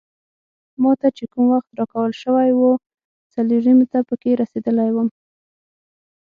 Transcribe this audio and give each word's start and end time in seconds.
ما 0.81 0.91
ته 0.99 1.07
چې 1.17 1.25
کوم 1.31 1.45
وخت 1.53 1.69
راکول 1.79 2.11
شوی 2.21 2.49
وو 2.53 2.71
څلور 3.33 3.61
نیمو 3.67 3.85
ته 3.91 3.99
پکې 4.09 4.31
رسیدلی 4.41 4.89
وم. 4.93 5.07